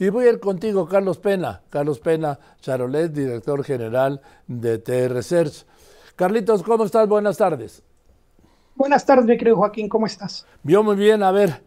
Y 0.00 0.08
voy 0.08 0.24
a 0.24 0.30
ir 0.30 0.40
contigo, 0.40 0.88
Carlos 0.88 1.18
Pena. 1.18 1.60
Carlos 1.68 2.00
Pena, 2.00 2.38
Charolet, 2.62 3.12
director 3.12 3.62
general 3.62 4.22
de 4.46 4.78
TR 4.78 5.22
Search. 5.22 5.66
Carlitos, 6.16 6.62
¿cómo 6.62 6.84
estás? 6.84 7.06
Buenas 7.06 7.36
tardes. 7.36 7.82
Buenas 8.74 9.04
tardes, 9.04 9.26
mi 9.26 9.36
querido 9.36 9.56
Joaquín, 9.56 9.90
¿cómo 9.90 10.06
estás? 10.06 10.46
Vio 10.62 10.82
muy 10.82 10.96
bien, 10.96 11.22
a 11.22 11.30
ver, 11.32 11.62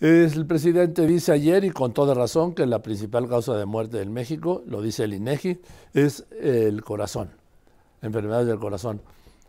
el 0.00 0.46
presidente 0.46 1.06
dice 1.06 1.32
ayer, 1.32 1.62
y 1.64 1.70
con 1.70 1.92
toda 1.92 2.14
razón, 2.14 2.54
que 2.54 2.64
la 2.64 2.80
principal 2.80 3.28
causa 3.28 3.54
de 3.58 3.66
muerte 3.66 4.00
en 4.00 4.10
México, 4.10 4.62
lo 4.66 4.80
dice 4.80 5.04
el 5.04 5.12
INEGI, 5.12 5.60
es 5.92 6.24
el 6.40 6.82
corazón, 6.82 7.30
enfermedades 8.00 8.46
del 8.46 8.58
corazón. 8.58 9.02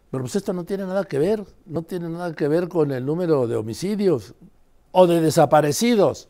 Pero 0.10 0.24
pues 0.24 0.36
esto 0.36 0.52
no 0.52 0.66
tiene 0.66 0.84
nada 0.86 1.06
que 1.06 1.18
ver, 1.18 1.46
no 1.66 1.84
tiene 1.84 2.10
nada 2.10 2.36
que 2.36 2.50
ver 2.50 2.68
con 2.68 2.92
el 2.92 3.06
número 3.06 3.48
de 3.48 3.56
homicidios 3.56 4.36
o 4.92 5.08
de 5.08 5.22
desaparecidos. 5.22 6.28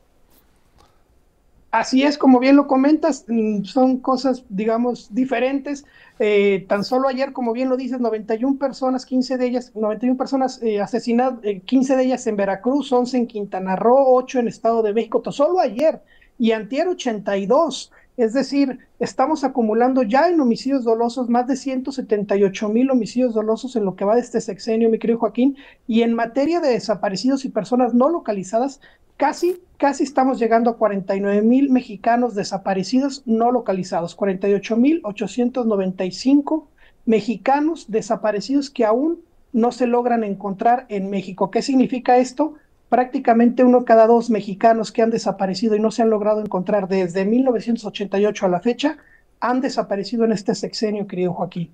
Así 1.72 2.04
es, 2.04 2.18
como 2.18 2.40
bien 2.40 2.58
lo 2.58 2.68
comentas, 2.68 3.24
mm, 3.30 3.64
son 3.64 4.00
cosas, 4.00 4.44
digamos, 4.50 5.08
diferentes. 5.16 5.86
Eh, 6.20 6.66
tan 6.68 6.84
solo 6.84 7.08
ayer, 7.08 7.32
como 7.32 7.54
bien 7.54 7.70
lo 7.70 7.78
dices, 7.78 8.02
91 8.02 8.60
personas, 8.60 9.06
15 9.06 9.38
de 9.38 9.46
ellas, 9.48 9.72
91 9.74 10.18
personas 10.18 10.62
eh, 10.62 10.82
asesinadas, 10.82 11.40
15 11.66 11.94
eh, 11.94 11.98
de 11.98 12.04
ellas 12.04 12.28
en 12.28 12.36
Veracruz, 12.36 12.92
11 12.92 13.18
en 13.20 13.28
Quintana 13.28 13.78
Roo, 13.78 14.14
8 14.16 14.40
en 14.40 14.48
Estado 14.50 14.84
de 14.84 14.94
México, 14.94 15.22
tan 15.22 15.32
solo 15.32 15.60
ayer, 15.62 16.02
y 16.38 16.52
antier 16.52 16.90
82. 16.90 17.92
Es 18.18 18.34
decir, 18.34 18.80
estamos 19.00 19.46
acumulando 19.46 20.04
ya 20.04 20.28
en 20.28 20.42
homicidios 20.42 20.84
dolosos 20.84 21.30
más 21.30 21.48
de 21.48 21.56
178 21.56 22.68
mil 22.68 22.92
homicidios 22.92 23.34
dolosos 23.34 23.78
en 23.78 23.86
lo 23.86 23.96
que 23.96 24.04
va 24.04 24.16
de 24.16 24.22
este 24.22 24.42
sexenio, 24.42 24.90
mi 24.90 25.00
querido 25.00 25.20
Joaquín, 25.20 25.56
y 25.88 26.02
en 26.02 26.14
materia 26.16 26.60
de 26.60 26.70
desaparecidos 26.70 27.46
y 27.46 27.50
personas 27.50 27.94
no 27.94 28.10
localizadas, 28.10 28.82
casi, 29.16 29.62
casi 29.82 30.04
estamos 30.04 30.38
llegando 30.38 30.70
a 30.70 30.78
49 30.78 31.42
mil 31.42 31.72
mexicanos 31.72 32.36
desaparecidos 32.36 33.24
no 33.26 33.52
localizados, 33.52 34.14
48 34.14 34.78
mil 34.78 35.02
895 35.04 36.68
mexicanos 37.08 37.90
desaparecidos 37.90 38.70
que 38.70 38.86
aún 38.86 39.22
no 39.54 39.72
se 39.72 39.88
logran 39.88 40.24
encontrar 40.24 40.86
en 40.90 41.10
México. 41.10 41.50
¿Qué 41.50 41.64
significa 41.64 42.18
esto? 42.20 42.54
prácticamente 42.90 43.64
uno 43.64 43.86
cada 43.86 44.06
dos 44.06 44.30
mexicanos 44.30 44.92
que 44.92 45.02
han 45.02 45.12
desaparecido 45.12 45.76
y 45.76 45.80
no 45.80 45.92
se 45.92 46.02
han 46.02 46.10
logrado 46.10 46.42
encontrar 46.42 46.90
desde 46.90 47.24
1988 47.24 48.46
a 48.46 48.50
la 48.50 48.60
fecha 48.60 48.98
han 49.40 49.62
desaparecido 49.62 50.26
en 50.26 50.34
este 50.34 50.54
sexenio, 50.56 51.08
querido 51.08 51.34
Joaquín. 51.34 51.72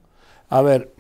A 0.47 0.61
ver, 0.61 0.93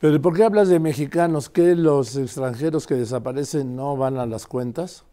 pero 0.00 0.20
¿por 0.20 0.36
qué 0.36 0.42
hablas 0.42 0.68
de 0.68 0.80
mexicanos? 0.80 1.48
¿Que 1.48 1.76
los 1.76 2.16
extranjeros 2.16 2.86
que 2.88 2.96
desaparecen 2.96 3.76
no 3.76 3.96
van 3.96 4.18
a 4.18 4.26
las 4.26 4.46
cuentas? 4.48 5.04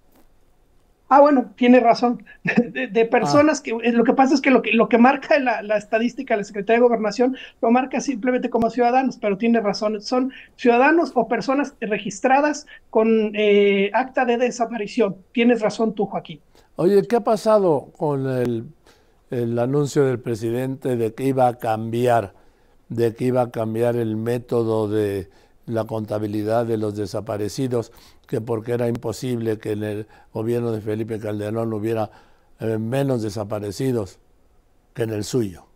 Ah, 1.09 1.21
bueno, 1.21 1.51
tiene 1.55 1.79
razón. 1.79 2.23
De, 2.43 3.05
personas 3.05 3.61
que 3.61 3.71
eh, 3.71 3.91
lo 3.91 4.03
que 4.03 4.13
pasa 4.13 4.33
es 4.35 4.41
que 4.41 4.51
lo 4.51 4.61
que, 4.61 4.73
lo 4.73 4.89
que 4.89 4.97
marca 4.97 5.39
la, 5.39 5.61
la 5.61 5.77
estadística 5.77 6.33
de 6.33 6.39
la 6.39 6.43
Secretaría 6.43 6.79
de 6.79 6.87
Gobernación 6.87 7.37
lo 7.61 7.71
marca 7.71 8.01
simplemente 8.01 8.49
como 8.49 8.69
ciudadanos, 8.69 9.17
pero 9.17 9.37
tiene 9.37 9.61
razón. 9.61 10.01
Son 10.01 10.31
ciudadanos 10.57 11.11
o 11.15 11.27
personas 11.27 11.75
registradas 11.79 12.67
con 12.89 13.31
eh, 13.35 13.89
acta 13.93 14.25
de 14.25 14.37
desaparición. 14.37 15.17
Tienes 15.31 15.61
razón 15.61 15.95
tú, 15.95 16.05
Joaquín. 16.05 16.41
Oye, 16.75 17.01
¿qué 17.07 17.15
ha 17.15 17.23
pasado 17.23 17.89
con 17.97 18.27
el, 18.29 18.65
el 19.31 19.57
anuncio 19.59 20.05
del 20.05 20.19
presidente 20.19 20.95
de 20.95 21.13
que 21.13 21.23
iba 21.23 21.47
a 21.47 21.57
cambiar, 21.57 22.33
de 22.89 23.15
que 23.15 23.25
iba 23.25 23.41
a 23.41 23.51
cambiar 23.51 23.95
el 23.95 24.17
método 24.17 24.89
de 24.89 25.29
la 25.67 25.85
contabilidad 25.85 26.65
de 26.65 26.77
los 26.77 26.95
desaparecidos? 26.95 27.91
que 28.27 28.41
porque 28.41 28.73
era 28.73 28.87
imposible 28.89 29.57
que 29.57 29.71
en 29.71 29.83
el 29.83 30.07
gobierno 30.33 30.71
de 30.71 30.81
Felipe 30.81 31.17
Calderón 31.17 31.71
hubiera 31.73 32.11
eh, 32.59 32.77
menos 32.77 33.21
desaparecidos 33.21 34.19
que 34.93 35.03
en 35.03 35.11
el 35.11 35.23
suyo 35.23 35.66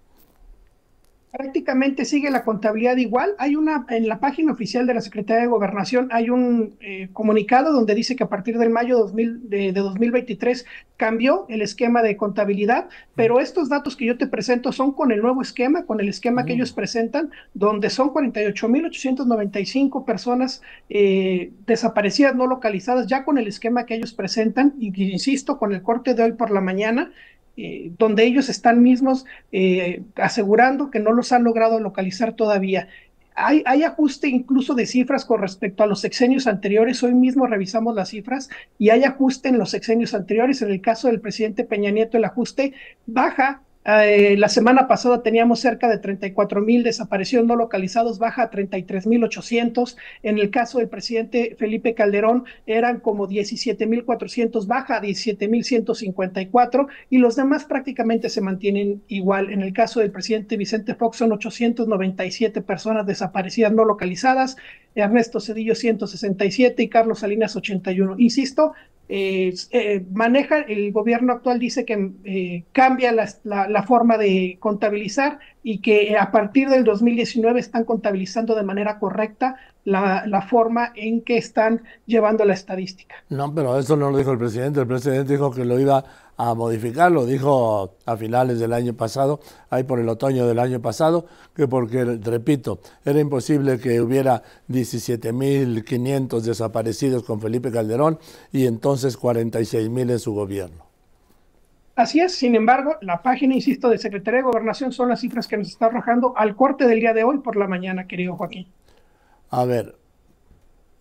prácticamente 1.32 2.04
sigue 2.04 2.30
la 2.30 2.44
contabilidad 2.44 2.98
igual. 2.98 3.36
Hay 3.38 3.56
una, 3.56 3.86
en 3.90 4.10
la 4.10 4.20
página 4.20 4.52
oficial 4.52 4.86
de 4.86 4.94
la 4.94 5.02
Secretaría 5.02 5.44
de 5.44 5.48
Gobernación 5.48 6.10
hay 6.12 6.30
un 6.30 6.76
eh, 6.82 7.08
comunicado 7.14 7.72
donde 7.72 7.96
dice 7.96 8.18
que 8.18 8.24
a 8.24 8.30
partir 8.30 8.58
del 8.58 8.70
mayo 8.70 8.98
2000, 8.98 9.50
de, 9.50 9.72
2023 9.72 10.66
cambió 10.98 11.46
el 11.48 11.62
esquema 11.62 12.04
de 12.04 12.18
contabilidad, 12.18 12.90
pero 13.16 13.40
estos 13.40 13.70
datos 13.70 13.96
que 13.96 14.06
yo 14.06 14.18
te 14.18 14.28
presento 14.28 14.74
son 14.74 14.92
con 14.92 15.12
el 15.12 15.22
nuevo 15.22 15.42
esquema, 15.42 15.86
con 15.86 16.02
el 16.02 16.10
esquema 16.10 16.46
que 16.46 16.54
ellos 16.54 16.74
presentan, 16.74 17.32
donde 17.54 17.90
son 17.90 18.10
48.895 18.10 20.06
personas 20.06 20.62
eh, 20.90 21.54
desaparecidas, 21.66 22.36
no 22.36 22.46
localizadas, 22.46 23.08
ya 23.08 23.24
con 23.24 23.38
el 23.38 23.48
esquema 23.48 23.86
que 23.86 23.96
ellos 23.96 24.14
presentan, 24.14 24.74
y 24.80 24.92
insisto, 25.12 25.58
con 25.58 25.74
el 25.74 25.82
corte 25.82 26.14
de 26.14 26.24
hoy 26.24 26.34
por 26.34 26.52
la 26.52 26.62
mañana, 26.62 27.12
eh, 27.64 27.92
donde 28.00 28.24
ellos 28.24 28.50
están 28.50 28.82
mismos 28.82 29.24
eh, 29.52 30.02
asegurando 30.16 30.90
que 30.90 31.00
no 31.00 31.12
los 31.12 31.32
han 31.32 31.44
logrado 31.44 31.80
localizar 31.80 32.34
todavía. 32.34 32.88
Hay, 33.36 33.62
hay, 33.68 33.84
ajuste 33.84 34.28
incluso 34.28 34.74
de 34.74 34.88
cifras 34.88 35.26
con 35.26 35.40
respecto 35.40 35.84
a 35.84 35.86
los 35.86 36.02
sexenios 36.02 36.48
anteriores. 36.48 37.04
Hoy 37.04 37.14
mismo 37.14 37.46
revisamos 37.46 37.94
las 37.94 38.10
cifras 38.10 38.50
y 38.80 38.90
hay 38.90 39.04
ajuste 39.04 39.50
en 39.50 39.60
los 39.60 39.70
sexenios 39.70 40.16
anteriores. 40.16 40.64
En 40.64 40.72
el 40.72 40.82
caso 40.82 41.08
del 41.08 41.22
presidente 41.22 41.64
Peña 41.64 41.92
Nieto, 41.92 42.18
el 42.18 42.26
ajuste 42.26 42.74
baja 43.06 43.62
eh, 43.84 44.36
la 44.38 44.48
semana 44.48 44.88
pasada 44.88 45.24
teníamos 45.24 45.60
cerca 45.60 45.90
de 45.90 45.98
34 45.98 46.62
mil 46.62 46.84
desaparecidos 46.84 47.48
no 47.48 47.56
localizados, 47.56 48.20
baja 48.20 48.44
a 48.44 48.50
33 48.52 49.08
mil 49.08 49.24
800. 49.24 49.98
En 50.22 50.38
el 50.38 50.52
caso 50.52 50.78
del 50.78 50.88
presidente 50.88 51.56
Felipe 51.58 51.96
Calderón 51.96 52.46
eran 52.68 53.00
como 53.00 53.26
17 53.26 53.88
mil 53.88 54.06
400, 54.06 54.68
baja 54.68 54.98
a 54.98 55.02
17 55.02 55.48
mil 55.48 55.64
154 55.64 56.88
y 57.10 57.18
los 57.18 57.36
demás 57.36 57.66
prácticamente 57.66 58.30
se 58.30 58.42
mantienen 58.42 59.02
igual. 59.08 59.52
En 59.52 59.62
el 59.62 59.74
caso 59.74 60.00
del 60.00 60.12
presidente 60.12 60.58
Vicente 60.58 60.94
Fox 60.94 61.18
son 61.18 61.32
897 61.32 62.62
personas 62.62 63.08
desaparecidas 63.08 63.74
no 63.74 63.84
localizadas, 63.86 64.58
Ernesto 64.94 65.40
Cedillo 65.40 65.74
167 65.74 66.84
y 66.84 66.90
Carlos 66.90 67.20
Salinas 67.20 67.56
81. 67.56 68.16
Insisto, 68.20 68.74
eh, 69.14 69.54
eh, 69.72 70.06
maneja, 70.14 70.60
el 70.60 70.94
gobierno 70.94 71.34
actual 71.34 71.60
dice 71.60 71.84
que 71.84 72.12
eh, 72.24 72.64
cambia 72.72 73.12
la, 73.12 73.84
forma 73.84 74.18
de 74.18 74.56
contabilizar 74.62 75.40
y 75.64 75.80
que 75.80 76.16
a 76.18 76.32
partir 76.32 76.70
del 76.70 76.86
2019 76.86 77.60
están 77.60 77.84
contabilizando 77.84 78.56
de 78.56 78.64
manera 78.64 79.00
correcta 79.00 79.58
la, 79.84 80.26
la, 80.28 80.42
forma 80.42 80.92
en 80.96 81.22
que 81.22 81.38
están 81.38 81.82
llevando 82.06 82.46
la 82.46 82.54
estadística. 82.54 83.16
No, 83.30 83.54
pero 83.54 83.78
eso 83.80 83.96
no 83.96 84.12
lo 84.12 84.18
dijo 84.18 84.32
el 84.32 84.38
presidente. 84.38 84.80
El 84.80 84.88
presidente 84.88 85.34
dijo 85.34 85.52
que 85.52 85.66
lo 85.66 85.80
iba 85.80 86.04
a 86.38 86.56
modificar, 86.56 87.12
lo 87.12 87.26
dijo 87.26 87.96
a 88.06 88.18
finales 88.18 88.60
del 88.60 88.74
año 88.74 88.96
pasado, 88.96 89.40
ahí 89.70 89.84
por 89.84 90.00
el 90.00 90.10
otoño 90.10 90.48
del 90.48 90.58
año 90.58 90.82
pasado, 90.82 91.26
que 91.56 91.68
porque, 91.68 92.04
repito, 92.04 92.80
era 93.06 93.20
imposible 93.20 93.80
que 93.80 94.02
hubiera 94.02 94.42
17.500 94.68 96.42
desaparecidos 96.42 97.24
con 97.24 97.40
Felipe 97.40 97.72
Calderón 97.72 98.18
y 98.52 98.66
entonces 98.66 99.20
46.000 99.20 100.12
en 100.12 100.20
su 100.20 100.34
gobierno. 100.34 100.92
Así 101.96 102.20
es, 102.22 102.34
sin 102.34 102.56
embargo, 102.56 102.96
la 103.02 103.22
página, 103.22 103.54
insisto, 103.54 103.90
de 103.90 104.00
Secretaría 104.00 104.40
de 104.40 104.46
Gobernación 104.46 104.92
son 104.92 105.10
las 105.10 105.20
cifras 105.20 105.48
que 105.48 105.58
nos 105.58 105.68
está 105.68 105.88
arrojando 105.88 106.34
al 106.36 106.56
corte 106.56 106.88
del 106.88 107.02
día 107.02 107.14
de 107.14 107.24
hoy 107.24 107.40
por 107.40 107.56
la 107.56 107.68
mañana, 107.68 108.08
querido 108.08 108.36
Joaquín. 108.36 108.68
A 109.54 109.66
ver, 109.66 109.98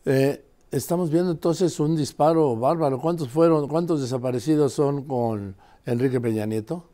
eh, 0.05 0.43
estamos 0.73 1.13
viendo 1.13 1.31
entonces 1.31 1.79
un 1.79 1.97
disparo 1.97 2.57
bárbaro. 2.57 3.01
¿Cuántos 3.01 3.29
fueron, 3.29 3.69
cuántos 3.69 4.01
desaparecidos 4.01 4.73
son 4.73 5.05
con 5.05 5.55
Enrique 5.87 6.21
Peña 6.21 6.47
Nieto? 6.47 6.85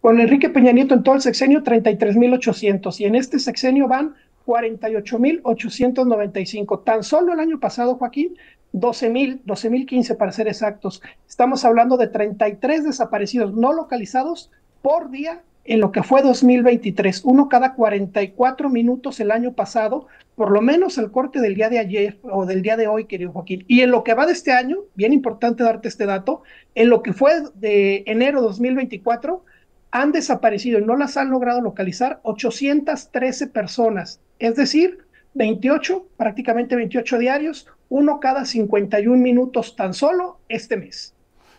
Con 0.00 0.20
Enrique 0.20 0.48
Peña 0.48 0.72
Nieto 0.72 0.94
en 0.94 1.02
todo 1.02 1.16
el 1.16 1.20
sexenio 1.20 1.62
33.800 1.62 2.98
y 2.98 3.04
en 3.04 3.14
este 3.14 3.40
sexenio 3.40 3.88
van 3.88 4.14
48.895. 4.46 6.82
Tan 6.82 7.02
solo 7.02 7.34
el 7.34 7.40
año 7.40 7.60
pasado, 7.60 7.96
Joaquín, 7.96 8.38
12.000, 8.72 9.42
12.015 9.44 10.16
para 10.16 10.32
ser 10.32 10.48
exactos. 10.48 11.02
Estamos 11.28 11.62
hablando 11.66 11.98
de 11.98 12.08
33 12.08 12.84
desaparecidos 12.84 13.52
no 13.52 13.74
localizados 13.74 14.50
por 14.80 15.10
día 15.10 15.42
en 15.64 15.80
lo 15.80 15.92
que 15.92 16.02
fue 16.02 16.22
2023, 16.22 17.22
uno 17.24 17.48
cada 17.48 17.74
44 17.74 18.68
minutos 18.68 19.18
el 19.20 19.30
año 19.30 19.54
pasado, 19.54 20.06
por 20.34 20.50
lo 20.50 20.60
menos 20.60 20.98
el 20.98 21.10
corte 21.10 21.40
del 21.40 21.54
día 21.54 21.70
de 21.70 21.78
ayer 21.78 22.18
o 22.22 22.44
del 22.44 22.62
día 22.62 22.76
de 22.76 22.86
hoy, 22.86 23.06
querido 23.06 23.32
Joaquín. 23.32 23.64
Y 23.66 23.80
en 23.80 23.90
lo 23.90 24.04
que 24.04 24.14
va 24.14 24.26
de 24.26 24.32
este 24.32 24.52
año, 24.52 24.78
bien 24.94 25.12
importante 25.12 25.64
darte 25.64 25.88
este 25.88 26.06
dato, 26.06 26.42
en 26.74 26.90
lo 26.90 27.02
que 27.02 27.12
fue 27.12 27.32
de 27.54 28.04
enero 28.06 28.42
2024, 28.42 29.44
han 29.90 30.12
desaparecido 30.12 30.80
y 30.80 30.84
no 30.84 30.96
las 30.96 31.16
han 31.16 31.30
logrado 31.30 31.60
localizar 31.60 32.20
813 32.24 33.46
personas, 33.46 34.20
es 34.38 34.56
decir, 34.56 34.98
28, 35.34 36.06
prácticamente 36.16 36.76
28 36.76 37.18
diarios, 37.18 37.66
uno 37.88 38.20
cada 38.20 38.44
51 38.44 39.16
minutos 39.20 39.76
tan 39.76 39.94
solo 39.94 40.38
este 40.48 40.76
mes. 40.76 41.14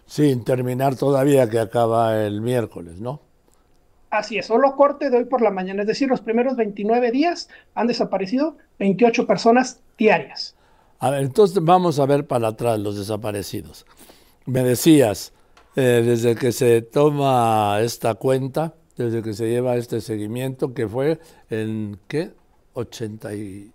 Sin 0.06 0.44
terminar 0.44 0.96
todavía 0.96 1.50
que 1.50 1.60
acaba 1.60 2.24
el 2.24 2.42
miércoles, 2.42 3.00
¿no? 3.00 3.25
Así 4.16 4.38
es, 4.38 4.46
solo 4.46 4.76
corte 4.78 5.10
de 5.10 5.18
hoy 5.18 5.26
por 5.26 5.42
la 5.42 5.52
mañana, 5.52 5.82
es 5.82 5.88
decir, 5.88 6.08
los 6.08 6.22
primeros 6.22 6.56
29 6.56 7.12
días 7.12 7.50
han 7.74 7.88
desaparecido 7.88 8.58
28 8.80 9.28
personas 9.28 9.82
diarias. 9.98 10.56
A 11.00 11.10
ver, 11.10 11.24
entonces 11.24 11.62
vamos 11.62 12.00
a 12.00 12.06
ver 12.06 12.26
para 12.26 12.48
atrás 12.48 12.80
los 12.80 12.98
desaparecidos. 12.98 13.86
Me 14.46 14.64
decías, 14.64 15.34
eh, 15.76 16.02
desde 16.06 16.36
que 16.36 16.54
se 16.54 16.82
toma 16.82 17.80
esta 17.82 18.16
cuenta, 18.16 18.76
desde 18.96 19.22
que 19.22 19.34
se 19.34 19.50
lleva 19.50 19.76
este 19.76 20.00
seguimiento, 20.00 20.74
que 20.74 20.88
fue 20.88 21.20
en 21.50 22.00
qué? 22.08 22.32
80 22.74 23.36
y, 23.36 23.72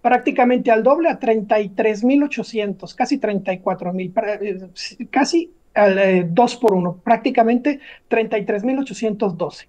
Prácticamente 0.00 0.70
al 0.70 0.82
doble, 0.82 1.10
a 1.10 1.20
33.800, 1.20 2.94
casi 2.94 3.20
34.000, 3.20 4.40
eh, 4.40 4.70
casi 5.10 5.52
al, 5.74 5.98
eh, 5.98 6.26
dos 6.30 6.56
por 6.56 6.72
uno, 6.72 6.98
prácticamente 7.04 7.78
33.812. 8.08 9.66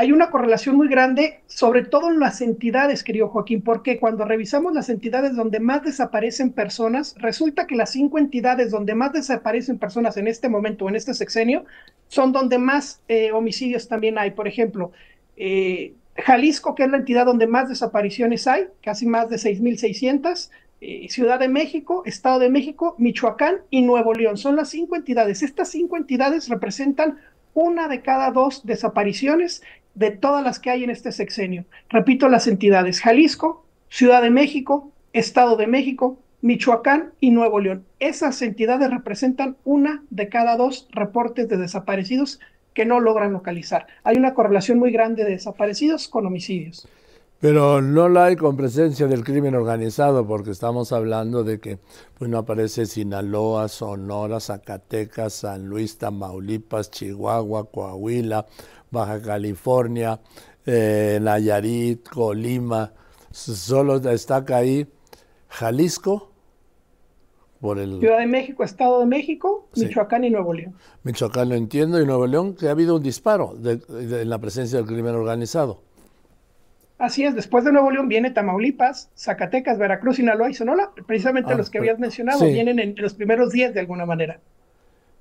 hay 0.00 0.12
una 0.12 0.30
correlación 0.30 0.76
muy 0.76 0.88
grande, 0.88 1.40
sobre 1.46 1.84
todo 1.84 2.08
en 2.08 2.20
las 2.20 2.40
entidades, 2.40 3.04
querido 3.04 3.28
Joaquín, 3.28 3.60
porque 3.60 4.00
cuando 4.00 4.24
revisamos 4.24 4.72
las 4.72 4.88
entidades 4.88 5.36
donde 5.36 5.60
más 5.60 5.82
desaparecen 5.82 6.52
personas, 6.52 7.14
resulta 7.18 7.66
que 7.66 7.76
las 7.76 7.90
cinco 7.90 8.18
entidades 8.18 8.70
donde 8.70 8.94
más 8.94 9.12
desaparecen 9.12 9.78
personas 9.78 10.16
en 10.16 10.26
este 10.26 10.48
momento, 10.48 10.88
en 10.88 10.96
este 10.96 11.12
sexenio, 11.12 11.66
son 12.08 12.32
donde 12.32 12.56
más 12.56 13.02
eh, 13.08 13.32
homicidios 13.32 13.88
también 13.88 14.16
hay. 14.16 14.30
Por 14.30 14.48
ejemplo, 14.48 14.90
eh, 15.36 15.92
Jalisco, 16.16 16.74
que 16.74 16.84
es 16.84 16.90
la 16.90 16.96
entidad 16.96 17.26
donde 17.26 17.46
más 17.46 17.68
desapariciones 17.68 18.46
hay, 18.46 18.68
casi 18.82 19.04
más 19.04 19.28
de 19.28 19.36
6.600, 19.36 20.48
eh, 20.80 21.08
Ciudad 21.10 21.38
de 21.38 21.48
México, 21.48 22.04
Estado 22.06 22.38
de 22.38 22.48
México, 22.48 22.94
Michoacán 22.96 23.56
y 23.68 23.82
Nuevo 23.82 24.14
León. 24.14 24.38
Son 24.38 24.56
las 24.56 24.70
cinco 24.70 24.96
entidades. 24.96 25.42
Estas 25.42 25.68
cinco 25.68 25.98
entidades 25.98 26.48
representan 26.48 27.18
una 27.54 27.88
de 27.88 28.00
cada 28.00 28.30
dos 28.30 28.64
desapariciones 28.64 29.62
de 29.94 30.10
todas 30.10 30.44
las 30.44 30.58
que 30.58 30.70
hay 30.70 30.84
en 30.84 30.90
este 30.90 31.12
sexenio. 31.12 31.64
Repito 31.88 32.28
las 32.28 32.46
entidades, 32.46 33.00
Jalisco, 33.00 33.64
Ciudad 33.88 34.22
de 34.22 34.30
México, 34.30 34.92
Estado 35.12 35.56
de 35.56 35.66
México, 35.66 36.18
Michoacán 36.42 37.12
y 37.20 37.30
Nuevo 37.32 37.60
León. 37.60 37.84
Esas 37.98 38.40
entidades 38.42 38.90
representan 38.90 39.56
una 39.64 40.02
de 40.10 40.28
cada 40.28 40.56
dos 40.56 40.88
reportes 40.92 41.48
de 41.48 41.56
desaparecidos 41.56 42.40
que 42.72 42.86
no 42.86 43.00
logran 43.00 43.32
localizar. 43.32 43.86
Hay 44.04 44.16
una 44.16 44.34
correlación 44.34 44.78
muy 44.78 44.90
grande 44.90 45.24
de 45.24 45.32
desaparecidos 45.32 46.08
con 46.08 46.26
homicidios. 46.26 46.88
Pero 47.40 47.80
no 47.80 48.10
la 48.10 48.26
hay 48.26 48.36
con 48.36 48.54
presencia 48.54 49.06
del 49.06 49.24
crimen 49.24 49.54
organizado, 49.54 50.26
porque 50.26 50.50
estamos 50.50 50.92
hablando 50.92 51.42
de 51.42 51.58
que 51.58 51.78
pues, 52.18 52.30
no 52.30 52.36
aparece 52.36 52.84
Sinaloa, 52.84 53.68
Sonora, 53.68 54.40
Zacatecas, 54.40 55.32
San 55.32 55.66
Luis, 55.66 55.96
Tamaulipas, 55.96 56.90
Chihuahua, 56.90 57.70
Coahuila, 57.70 58.44
Baja 58.90 59.22
California, 59.22 60.20
eh, 60.66 61.18
Nayarit, 61.22 62.06
Colima. 62.10 62.92
Solo 63.30 64.00
destaca 64.00 64.58
ahí 64.58 64.86
Jalisco. 65.48 66.28
Por 67.58 67.78
el... 67.78 68.00
Ciudad 68.00 68.18
de 68.18 68.26
México, 68.26 68.64
Estado 68.64 69.00
de 69.00 69.06
México, 69.06 69.68
Michoacán 69.76 70.24
y 70.24 70.30
Nuevo 70.30 70.52
León. 70.54 70.74
Michoacán 71.04 71.50
lo 71.50 71.54
entiendo 71.54 72.00
y 72.00 72.06
Nuevo 72.06 72.26
León 72.26 72.54
que 72.54 72.68
ha 72.68 72.70
habido 72.70 72.96
un 72.96 73.02
disparo 73.02 73.54
en 73.62 74.30
la 74.30 74.38
presencia 74.38 74.78
del 74.78 74.86
crimen 74.86 75.14
organizado. 75.14 75.82
Así 77.00 77.24
es, 77.24 77.34
después 77.34 77.64
de 77.64 77.72
Nuevo 77.72 77.90
León 77.90 78.08
viene 78.08 78.30
Tamaulipas, 78.30 79.08
Zacatecas, 79.16 79.78
Veracruz, 79.78 80.16
Sinaloa 80.16 80.50
y 80.50 80.54
Sonora, 80.54 80.92
precisamente 81.06 81.54
ah, 81.54 81.56
los 81.56 81.70
que 81.70 81.78
habías 81.78 81.98
mencionado, 81.98 82.44
vienen 82.44 82.78
en 82.78 82.94
los 82.98 83.14
primeros 83.14 83.52
días 83.52 83.72
de 83.72 83.80
alguna 83.80 84.04
manera. 84.04 84.38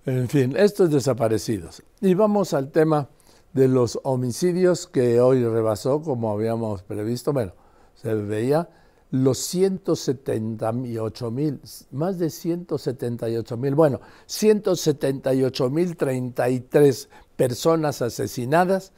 En 0.06 0.28
fin, 0.28 0.56
estos 0.58 0.92
desaparecidos. 0.92 1.82
Y 2.02 2.16
vamos 2.16 2.54
al 2.54 2.70
tema 2.72 3.08
de 3.54 3.70
los 3.70 3.98
homicidios 4.04 4.88
que 4.88 5.22
hoy 5.22 5.42
rebasó, 5.42 6.02
como 6.02 6.34
habíamos 6.34 6.84
previsto. 6.84 7.32
Bueno, 7.32 7.54
se 7.96 8.14
veía 8.14 8.68
los 9.12 9.38
178 9.38 11.32
mil, 11.32 11.62
más 11.92 12.20
de 12.20 12.30
178 12.30 13.56
mil, 13.56 13.76
bueno, 13.76 14.02
178 14.26 15.70
mil 15.70 15.96
33 15.96 17.10
personas 17.38 18.02
asesinadas 18.02 18.92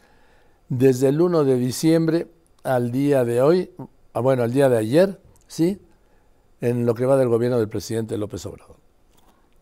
desde 0.68 1.10
el 1.10 1.22
1 1.22 1.44
de 1.44 1.58
diciembre 1.58 2.28
al 2.64 2.92
día 2.92 3.24
de 3.24 3.42
hoy, 3.42 3.72
ah, 4.14 4.20
bueno, 4.20 4.44
al 4.44 4.54
día 4.54 4.70
de 4.70 4.78
ayer, 4.78 5.20
¿sí? 5.48 5.80
En 6.60 6.86
lo 6.86 6.94
que 6.94 7.06
va 7.06 7.18
del 7.18 7.30
gobierno 7.30 7.60
del 7.60 7.70
presidente 7.70 8.18
López 8.18 8.46
Obrador. 8.46 8.78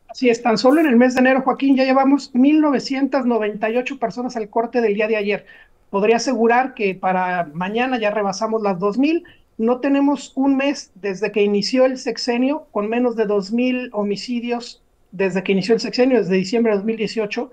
Así 0.09 0.27
es, 0.27 0.41
tan 0.41 0.57
solo 0.57 0.81
en 0.81 0.87
el 0.87 0.97
mes 0.97 1.13
de 1.13 1.19
enero, 1.19 1.41
Joaquín, 1.41 1.75
ya 1.75 1.83
llevamos 1.83 2.33
1.998 2.33 3.99
personas 3.99 4.35
al 4.35 4.49
corte 4.49 4.81
del 4.81 4.95
día 4.95 5.07
de 5.07 5.15
ayer. 5.15 5.45
podría 5.91 6.17
asegurar 6.17 6.73
que 6.73 6.93
para 6.93 7.49
mañana 7.53 7.99
ya 7.99 8.11
rebasamos 8.11 8.61
las 8.61 8.77
2.000. 8.77 9.23
No 9.57 9.79
tenemos 9.79 10.33
un 10.35 10.55
mes 10.55 10.91
desde 10.95 11.31
que 11.31 11.41
inició 11.41 11.85
el 11.85 11.97
sexenio 11.97 12.67
con 12.71 12.89
menos 12.89 13.15
de 13.15 13.27
2.000 13.27 13.89
homicidios, 13.93 14.81
desde 15.11 15.43
que 15.43 15.51
inició 15.51 15.73
el 15.75 15.79
sexenio, 15.79 16.19
desde 16.19 16.35
diciembre 16.35 16.71
de 16.71 16.77
2018, 16.77 17.51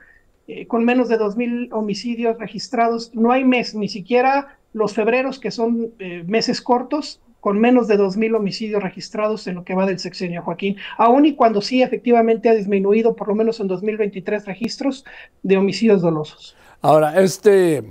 eh, 0.48 0.66
con 0.66 0.84
menos 0.84 1.08
de 1.08 1.18
2.000 1.18 1.68
homicidios 1.72 2.38
registrados. 2.38 3.14
No 3.14 3.32
hay 3.32 3.44
mes, 3.44 3.74
ni 3.74 3.88
siquiera 3.88 4.55
los 4.72 4.94
febreros, 4.94 5.38
que 5.38 5.50
son 5.50 5.92
eh, 5.98 6.22
meses 6.26 6.60
cortos, 6.60 7.20
con 7.40 7.60
menos 7.60 7.86
de 7.86 7.96
2.000 7.96 8.36
homicidios 8.36 8.82
registrados 8.82 9.46
en 9.46 9.54
lo 9.54 9.64
que 9.64 9.74
va 9.74 9.86
del 9.86 10.00
sexenio, 10.00 10.42
Joaquín, 10.42 10.76
aun 10.98 11.26
y 11.26 11.36
cuando 11.36 11.62
sí 11.62 11.80
efectivamente 11.80 12.48
ha 12.48 12.54
disminuido, 12.54 13.14
por 13.14 13.28
lo 13.28 13.36
menos 13.36 13.60
en 13.60 13.68
2023, 13.68 14.46
registros 14.46 15.04
de 15.44 15.56
homicidios 15.56 16.02
dolosos. 16.02 16.56
Ahora, 16.82 17.20
este, 17.22 17.84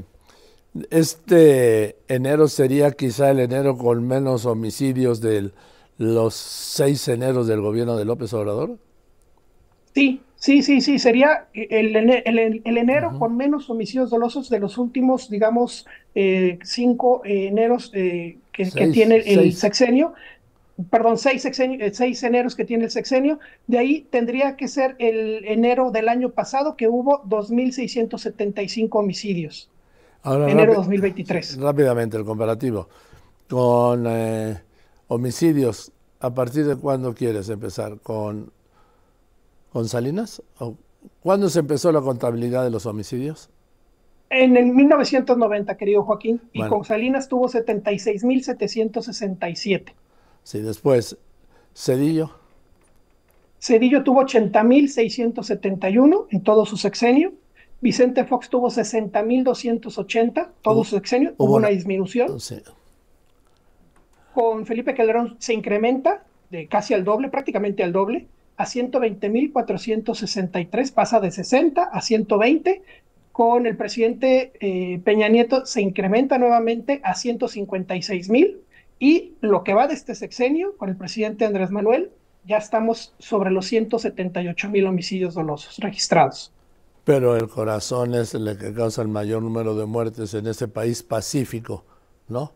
este 0.89 1.96
enero 2.08 2.50
sería 2.50 2.91
quizá 2.91 3.32
el 3.32 3.39
enero 3.39 3.77
con 3.77 4.05
menos 4.05 4.46
homicidios 4.46 5.22
de 5.22 5.51
los 5.98 6.34
seis 6.34 7.08
eneros 7.08 7.48
del 7.48 7.62
gobierno 7.62 7.96
de 7.96 8.05
López 8.05 8.34
Obrador. 8.34 8.77
Sí, 9.94 10.22
sí, 10.45 10.61
sí, 10.61 10.79
sí, 10.79 10.99
sería 10.99 11.47
el, 11.53 11.95
el, 11.95 12.77
enero 12.77 13.17
con 13.17 13.35
menos 13.35 13.67
homicidios 13.67 14.11
dolosos 14.11 14.47
de 14.47 14.59
los 14.59 14.77
últimos, 14.77 15.27
digamos, 15.27 15.87
eh, 16.13 16.59
cinco 16.63 17.23
eneros 17.25 17.89
eh, 17.95 18.37
que, 18.51 18.65
tiene 18.93 19.23
el 19.25 19.53
sexenio, 19.53 20.13
perdón, 20.91 21.17
seis, 21.17 21.43
eh, 21.45 21.91
seis 21.91 22.21
eneros 22.21 22.55
que 22.55 22.63
tiene 22.63 22.83
el 22.83 22.91
sexenio, 22.91 23.39
de 23.65 23.79
ahí 23.79 24.07
tendría 24.11 24.55
que 24.55 24.67
ser 24.67 24.95
el 24.99 25.45
enero 25.45 25.89
del 25.89 26.09
año 26.09 26.29
pasado 26.29 26.75
que 26.75 26.87
hubo 26.87 27.23
2.675 27.23 28.89
homicidios. 28.91 29.67
Ahora, 30.21 30.51
enero 30.51 30.75
2023. 30.75 31.57
Rápidamente 31.57 32.17
el 32.17 32.23
comparativo. 32.23 32.87
Con 33.49 34.07
homicidios, 35.07 35.91
¿a 36.19 36.31
partir 36.31 36.67
de 36.67 36.75
cuándo 36.75 37.15
quieres 37.15 37.49
empezar? 37.49 37.97
¿Con 37.97 38.51
con 39.75 39.88
Salinas? 39.89 40.41
¿Cuándo 41.20 41.50
se 41.50 41.60
empezó 41.60 41.91
la 41.91 42.00
contabilidad 42.00 42.63
de 42.63 42.70
los 42.70 42.86
homicidios? 42.86 43.50
En 44.29 44.55
el 44.55 44.67
1990, 44.67 45.75
querido 45.75 46.03
Joaquín, 46.03 46.39
y 46.53 46.65
con 46.65 46.86
Salinas 46.86 47.27
tuvo 47.27 47.50
76.767. 47.50 49.91
Sí, 50.44 50.62
después, 50.62 51.17
Cedillo. 51.75 52.32
Cedillo 53.60 54.05
tuvo 54.05 54.22
80.671 54.22 56.27
en 56.29 56.41
todo 56.41 56.65
su 56.65 56.77
sexenio. 56.77 57.34
Vicente 57.82 58.24
Fox 58.24 58.50
tuvo 58.50 58.70
60.280 58.70 60.51
todo 60.62 60.86
su 60.86 60.96
sexenio. 60.96 61.34
Hubo 61.36 61.55
una, 61.55 61.67
disminución. 61.67 62.38
Con 64.34 64.65
Felipe 64.65 64.96
Calderón 64.96 65.36
se 65.39 65.53
incrementa 65.53 66.24
de 66.50 66.67
casi 66.67 66.94
al 66.94 67.03
doble, 67.03 67.27
prácticamente 67.27 67.84
al 67.84 67.91
doble 67.91 68.29
a 68.57 68.65
120.463, 68.65 70.93
pasa 70.93 71.19
de 71.19 71.31
60 71.31 71.83
a 71.83 72.01
120. 72.01 72.83
Con 73.31 73.67
el 73.67 73.75
presidente 73.75 74.53
eh, 74.59 75.00
Peña 75.03 75.27
Nieto 75.27 75.65
se 75.65 75.81
incrementa 75.81 76.38
nuevamente 76.38 77.01
a 77.03 77.15
156.000 77.15 78.57
y 78.97 79.33
lo 79.41 79.63
que 79.63 79.74
va 79.74 79.88
de 79.88 79.93
este 79.93 80.15
sexenio 80.15 80.77
con 80.77 80.89
el 80.89 80.95
presidente 80.95 81.45
Andrés 81.45 81.69
Manuel, 81.69 82.12
ya 82.45 82.57
estamos 82.57 83.13
sobre 83.19 83.51
los 83.51 83.71
178.000 83.71 84.88
homicidios 84.88 85.33
dolosos 85.33 85.77
registrados. 85.79 86.53
Pero 87.03 87.35
el 87.35 87.50
corazón 87.50 88.15
es 88.15 88.33
el 88.33 88.57
que 88.57 88.74
causa 88.74 89.01
el 89.01 89.09
mayor 89.09 89.43
número 89.43 89.75
de 89.75 89.85
muertes 89.85 90.33
en 90.33 90.47
este 90.47 90.67
país 90.67 91.03
pacífico, 91.03 91.83
¿no? 92.27 92.53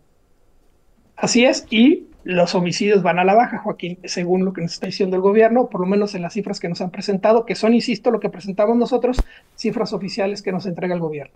Así 1.15 1.43
es, 1.43 1.65
y 1.69 2.08
los 2.23 2.55
homicidios 2.55 3.01
van 3.01 3.19
a 3.19 3.23
la 3.23 3.33
baja, 3.33 3.59
Joaquín, 3.59 3.97
según 4.03 4.43
lo 4.45 4.53
que 4.53 4.61
nos 4.61 4.73
está 4.73 4.87
diciendo 4.87 5.15
el 5.15 5.21
gobierno, 5.21 5.69
por 5.69 5.81
lo 5.81 5.87
menos 5.87 6.15
en 6.15 6.21
las 6.21 6.33
cifras 6.33 6.59
que 6.59 6.67
nos 6.67 6.81
han 6.81 6.91
presentado, 6.91 7.45
que 7.45 7.55
son, 7.55 7.73
insisto, 7.73 8.11
lo 8.11 8.19
que 8.19 8.29
presentamos 8.29 8.75
nosotros, 8.77 9.17
cifras 9.55 9.93
oficiales 9.93 10.41
que 10.41 10.51
nos 10.51 10.65
entrega 10.65 10.93
el 10.93 10.99
gobierno. 10.99 11.33